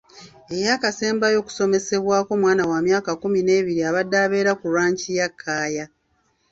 [0.55, 5.85] Eyakasembayo okusobezebwako mwana w'amyaka kkumi n'ebiri abadde abeera ku ranch ya Kaaya.